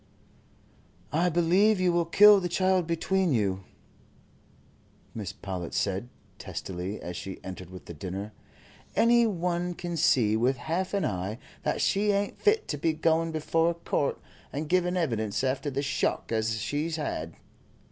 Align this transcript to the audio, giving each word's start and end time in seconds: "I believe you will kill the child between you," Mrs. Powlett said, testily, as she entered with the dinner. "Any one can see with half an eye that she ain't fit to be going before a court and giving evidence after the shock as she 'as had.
"I 1.13 1.29
believe 1.29 1.79
you 1.79 1.91
will 1.93 2.05
kill 2.07 2.39
the 2.39 2.49
child 2.49 2.87
between 2.87 3.33
you," 3.35 3.65
Mrs. 5.15 5.35
Powlett 5.43 5.75
said, 5.75 6.09
testily, 6.39 6.99
as 6.99 7.15
she 7.15 7.39
entered 7.43 7.69
with 7.69 7.85
the 7.85 7.93
dinner. 7.93 8.33
"Any 8.95 9.27
one 9.27 9.75
can 9.75 9.95
see 9.95 10.35
with 10.35 10.57
half 10.57 10.95
an 10.95 11.05
eye 11.05 11.37
that 11.61 11.81
she 11.81 12.11
ain't 12.11 12.41
fit 12.41 12.67
to 12.69 12.79
be 12.79 12.93
going 12.93 13.31
before 13.31 13.69
a 13.69 13.75
court 13.75 14.19
and 14.51 14.67
giving 14.67 14.97
evidence 14.97 15.43
after 15.43 15.69
the 15.69 15.83
shock 15.83 16.31
as 16.31 16.59
she 16.59 16.87
'as 16.87 16.95
had. 16.95 17.33